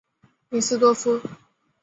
[0.49, 1.21] 林斯多夫。